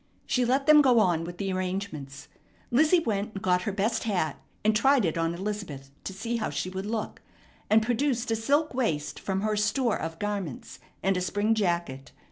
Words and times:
She 0.25 0.45
let 0.45 0.65
them 0.65 0.81
go 0.81 0.97
on 0.99 1.25
with 1.25 1.37
the 1.37 1.53
arrangements. 1.53 2.27
Lizzie 2.71 3.01
went 3.01 3.33
and 3.35 3.43
got 3.43 3.61
her 3.61 3.71
best 3.71 4.05
hat, 4.05 4.41
and 4.65 4.75
tried 4.75 5.05
it 5.05 5.15
on 5.15 5.35
Elizabeth 5.35 5.91
to 6.05 6.11
see 6.11 6.37
how 6.37 6.49
she 6.49 6.71
would 6.71 6.87
look, 6.87 7.21
and 7.69 7.83
produced 7.83 8.31
a 8.31 8.35
silk 8.35 8.73
waist 8.73 9.19
from 9.19 9.41
her 9.41 9.55
store 9.55 9.99
of 9.99 10.17
garments, 10.17 10.79
and 11.03 11.17
a 11.17 11.21
spring 11.21 11.53
jacket. 11.53 12.13